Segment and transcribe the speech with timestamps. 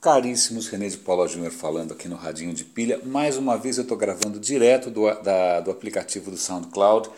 [0.00, 3.00] Caríssimos, René de Paula Júnior falando aqui no Radinho de Pilha.
[3.04, 7.10] Mais uma vez eu estou gravando direto do, da, do aplicativo do SoundCloud.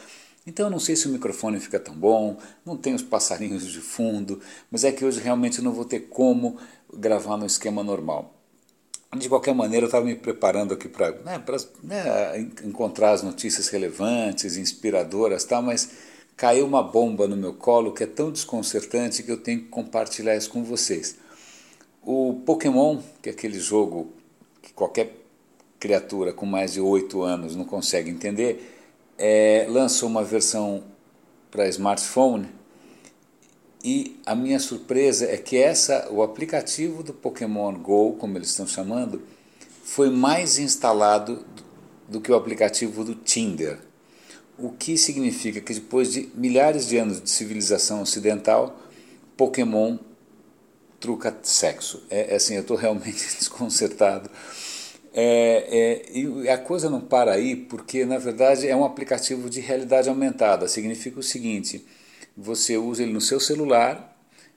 [0.47, 3.81] Então eu não sei se o microfone fica tão bom, não tem os passarinhos de
[3.81, 4.41] fundo,
[4.71, 6.57] mas é que hoje realmente eu não vou ter como
[6.91, 8.35] gravar no esquema normal.
[9.15, 11.43] De qualquer maneira, eu estava me preparando aqui para né,
[11.83, 15.91] né, encontrar as notícias relevantes, inspiradoras, tá, mas
[16.35, 20.35] caiu uma bomba no meu colo que é tão desconcertante que eu tenho que compartilhar
[20.35, 21.20] isso com vocês.
[22.13, 24.11] O Pokémon, que é aquele jogo
[24.61, 25.15] que qualquer
[25.79, 28.69] criatura com mais de 8 anos não consegue entender,
[29.17, 30.83] é, lançou uma versão
[31.53, 32.49] para smartphone
[33.85, 38.67] e a minha surpresa é que essa, o aplicativo do Pokémon Go, como eles estão
[38.67, 39.23] chamando,
[39.85, 41.45] foi mais instalado
[42.09, 43.79] do que o aplicativo do Tinder.
[44.59, 48.81] O que significa que depois de milhares de anos de civilização ocidental,
[49.37, 49.97] Pokémon
[51.01, 52.05] truca sexo.
[52.11, 54.31] É, é assim, eu estou realmente desconcertado.
[55.13, 59.61] É, é, e a coisa não para aí, porque na verdade é um aplicativo de
[59.61, 60.69] realidade aumentada.
[60.69, 61.85] Significa o seguinte:
[62.37, 64.17] você usa ele no seu celular,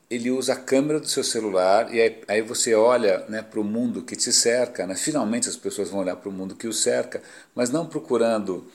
[0.10, 3.64] ele usa a câmera do seu celular, e aí, aí você olha né, para o
[3.64, 4.86] mundo que te cerca.
[4.86, 4.96] Né?
[4.96, 7.22] Finalmente as pessoas vão olhar para o mundo que o cerca,
[7.56, 8.68] mas não procurando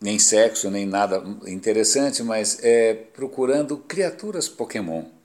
[0.00, 5.17] nem sexo, nem nada interessante, mas é, procurando criaturas Pokémon.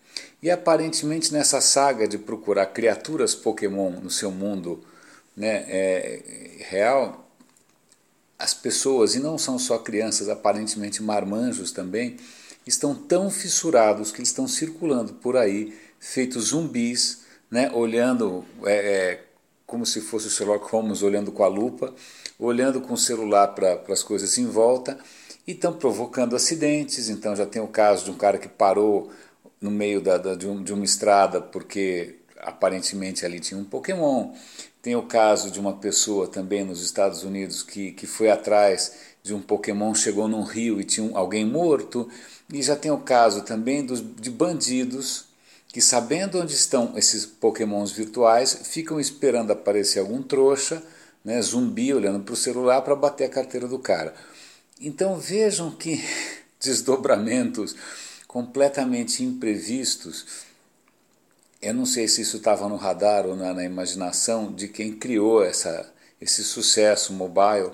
[0.44, 4.84] E aparentemente nessa saga de procurar criaturas Pokémon no seu mundo
[5.38, 6.22] né, é,
[6.68, 7.30] real,
[8.38, 12.18] as pessoas, e não são só crianças, aparentemente marmanjos também,
[12.68, 19.24] estão tão fissurados que eles estão circulando por aí, feitos zumbis, né, olhando é, é,
[19.66, 21.96] como se fosse o Sherlock Holmes olhando com a lupa,
[22.38, 25.00] olhando com o celular para as coisas em volta,
[25.48, 27.08] e estão provocando acidentes.
[27.08, 29.10] Então já tem o caso de um cara que parou
[29.64, 34.34] no meio da, da, de, um, de uma estrada porque aparentemente ali tinha um Pokémon.
[34.82, 39.34] Tem o caso de uma pessoa também nos Estados Unidos que, que foi atrás de
[39.34, 42.10] um Pokémon, chegou num rio e tinha um, alguém morto.
[42.52, 45.28] E já tem o caso também dos, de bandidos
[45.70, 50.84] que, sabendo onde estão esses Pokémons virtuais, ficam esperando aparecer algum trouxa,
[51.24, 54.14] né, zumbi, olhando para o celular para bater a carteira do cara.
[54.82, 56.04] Então vejam que
[56.60, 57.78] desdobramentos
[58.34, 60.26] completamente imprevistos.
[61.62, 65.44] Eu não sei se isso estava no radar ou na, na, imaginação de quem criou
[65.44, 67.70] essa, esse sucesso mobile.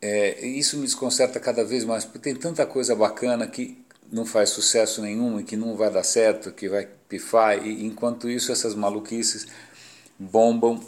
[0.00, 4.50] É, isso me desconcerta cada vez mais, porque tem tanta coisa bacana que não faz
[4.50, 8.76] sucesso nenhum e que não vai dar certo, que vai pifar, e enquanto isso essas
[8.76, 9.48] maluquices
[10.16, 10.80] bombam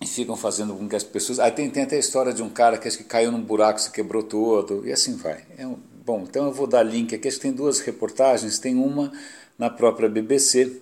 [0.00, 1.38] e ficam fazendo com que as pessoas.
[1.38, 3.80] Aí tem, tem até a história de um cara que acho que caiu num buraco,
[3.80, 5.44] se quebrou todo, e assim vai.
[5.56, 7.26] É um, Bom, então eu vou dar link aqui.
[7.26, 8.60] Acho que tem duas reportagens.
[8.60, 9.12] Tem uma
[9.58, 10.80] na própria BBC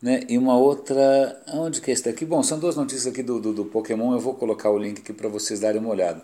[0.00, 1.42] né, e uma outra.
[1.48, 2.24] Onde que é esse daqui?
[2.24, 4.12] Bom, são duas notícias aqui do, do, do Pokémon.
[4.12, 6.22] Eu vou colocar o link aqui para vocês darem uma olhada.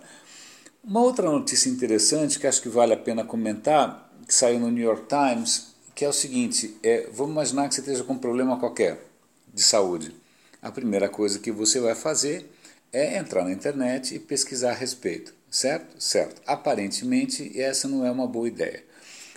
[0.85, 4.85] Uma outra notícia interessante que acho que vale a pena comentar, que saiu no New
[4.85, 8.57] York Times, que é o seguinte: é, vamos imaginar que você esteja com um problema
[8.57, 9.05] qualquer
[9.53, 10.15] de saúde.
[10.63, 12.49] A primeira coisa que você vai fazer
[12.93, 15.38] é entrar na internet e pesquisar a respeito.
[15.51, 16.01] Certo?
[16.01, 16.43] Certo.
[16.47, 18.85] Aparentemente, essa não é uma boa ideia.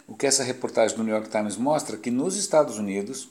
[0.07, 3.29] O que essa reportagem do New York Times mostra é que nos Estados Unidos,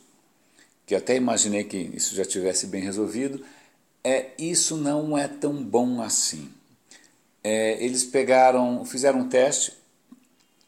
[0.87, 3.45] que até imaginei que isso já tivesse bem resolvido,
[4.03, 6.51] é isso não é tão bom assim.
[7.45, 9.75] É, eles pegaram, fizeram um teste,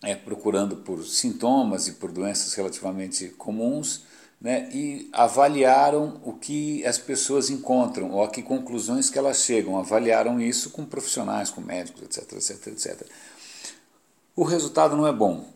[0.02, 4.04] é, procurando por sintomas e por doenças relativamente comuns,
[4.42, 9.78] né, e avaliaram o que as pessoas encontram, ou a que conclusões que elas chegam,
[9.78, 13.06] avaliaram isso com profissionais, com médicos, etc, etc, etc.
[14.34, 15.46] O resultado não é bom.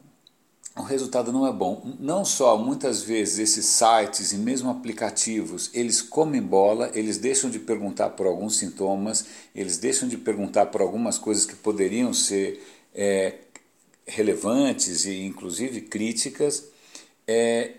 [0.77, 1.97] O resultado não é bom.
[1.99, 7.59] Não só muitas vezes esses sites e mesmo aplicativos, eles comem bola, eles deixam de
[7.59, 12.65] perguntar por alguns sintomas, eles deixam de perguntar por algumas coisas que poderiam ser
[12.95, 13.35] é,
[14.07, 16.63] relevantes e inclusive críticas.
[17.27, 17.73] É,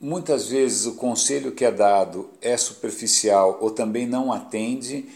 [0.00, 5.08] Muitas vezes o conselho que é dado é superficial ou também não atende,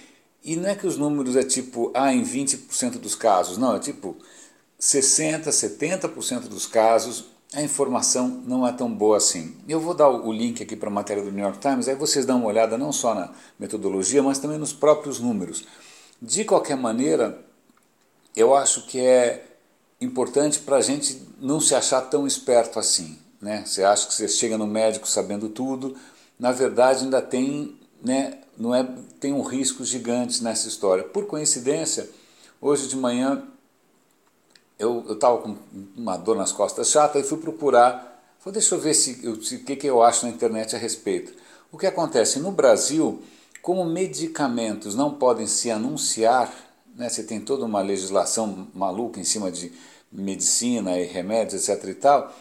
[0.42, 3.78] e não é que os números é tipo, ah, em 20% dos casos, não, é
[3.78, 4.16] tipo
[4.78, 9.56] 60, 70% dos casos a informação não é tão boa assim.
[9.68, 12.24] Eu vou dar o link aqui para a matéria do New York Times, aí vocês
[12.24, 15.64] dão uma olhada não só na metodologia, mas também nos próprios números.
[16.22, 17.44] De qualquer maneira,
[18.36, 19.44] eu acho que é
[20.00, 23.18] importante para a gente não se achar tão esperto assim.
[23.40, 23.64] Né?
[23.64, 25.96] Você acha que você chega no médico sabendo tudo,
[26.38, 28.86] na verdade ainda tem, né, não é,
[29.18, 31.04] tem um risco gigante nessa história.
[31.04, 32.08] Por coincidência,
[32.60, 33.42] hoje de manhã
[34.78, 35.56] eu estava com
[35.96, 39.76] uma dor nas costas chata e fui procurar, falei, deixa eu ver se o que,
[39.76, 41.32] que eu acho na internet a respeito.
[41.70, 42.38] O que acontece?
[42.38, 43.22] No Brasil,
[43.60, 46.52] como medicamentos não podem se anunciar,
[46.96, 49.70] né, você tem toda uma legislação maluca em cima de
[50.10, 51.88] medicina e remédios, etc.
[51.88, 52.34] e tal,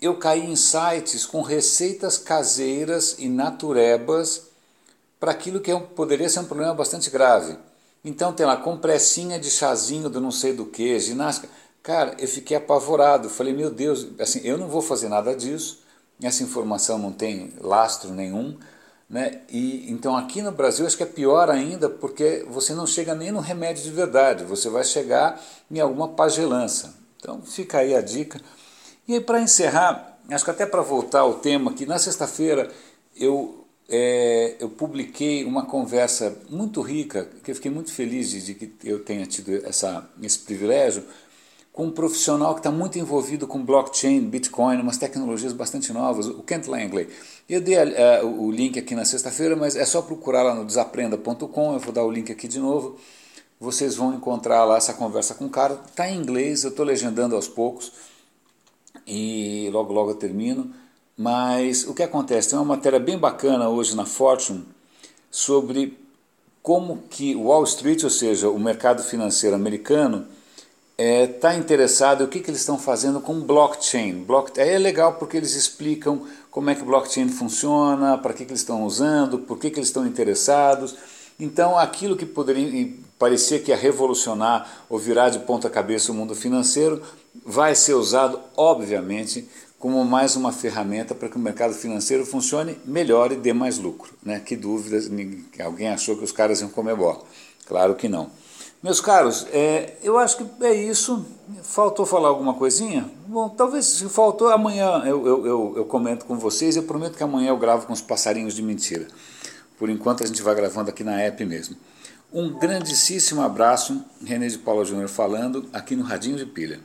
[0.00, 4.48] eu caí em sites com receitas caseiras e naturebas
[5.18, 7.56] para aquilo que é poderia ser um problema bastante grave.
[8.02, 11.48] Então tem lá compressinha de chazinho do não sei do que, ginástica.
[11.82, 13.28] Cara, eu fiquei apavorado.
[13.28, 15.82] Falei, meu Deus, assim, eu não vou fazer nada disso.
[16.22, 18.58] Essa informação não tem lastro nenhum.
[19.08, 19.40] Né?
[19.50, 23.32] E, então aqui no Brasil acho que é pior ainda porque você não chega nem
[23.32, 26.94] no remédio de verdade, você vai chegar em alguma pagelança.
[27.18, 28.40] Então fica aí a dica.
[29.06, 32.70] E aí para encerrar, acho que até para voltar ao tema, que na sexta-feira
[33.16, 38.54] eu, é, eu publiquei uma conversa muito rica, que eu fiquei muito feliz de, de
[38.54, 41.04] que eu tenha tido essa, esse privilégio,
[41.72, 46.42] com um profissional que está muito envolvido com blockchain, Bitcoin, umas tecnologias bastante novas, o
[46.42, 47.08] Kent Langley.
[47.48, 51.72] Eu dei uh, o link aqui na sexta-feira, mas é só procurar lá no desaprenda.com,
[51.72, 52.96] eu vou dar o link aqui de novo.
[53.58, 55.80] Vocês vão encontrar lá essa conversa com o cara.
[55.86, 57.92] Está em inglês, eu estou legendando aos poucos
[59.10, 60.70] e logo logo eu termino.
[61.18, 62.50] Mas o que acontece?
[62.50, 64.64] Tem uma matéria bem bacana hoje na Fortune
[65.30, 65.98] sobre
[66.62, 70.26] como que Wall Street, ou seja, o mercado financeiro americano,
[70.96, 74.22] está é, tá interessado, o que, que eles estão fazendo com blockchain.
[74.24, 78.60] Block, é legal porque eles explicam como é que blockchain funciona, para que, que eles
[78.60, 80.94] estão usando, por que, que eles estão interessados.
[81.38, 86.34] Então, aquilo que poderia parecer que ia revolucionar ou virar de ponta cabeça o mundo
[86.34, 87.02] financeiro,
[87.44, 89.46] vai ser usado, obviamente,
[89.78, 94.14] como mais uma ferramenta para que o mercado financeiro funcione melhor e dê mais lucro.
[94.22, 94.40] Né?
[94.40, 95.10] Que dúvidas,
[95.62, 97.20] alguém achou que os caras iam comer bola.
[97.66, 98.30] Claro que não.
[98.82, 101.26] Meus caros, é, eu acho que é isso.
[101.62, 103.10] Faltou falar alguma coisinha?
[103.26, 106.74] Bom, talvez se faltou, amanhã eu, eu, eu, eu, comento com vocês.
[106.74, 109.06] Eu prometo que amanhã eu gravo com os passarinhos de mentira.
[109.78, 111.76] Por enquanto a gente vai gravando aqui na app mesmo.
[112.32, 116.78] Um grandíssimo abraço, René de Paula Júnior falando, aqui no Radinho de Pilha.